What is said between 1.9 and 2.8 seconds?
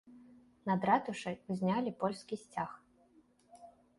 польскі сцяг.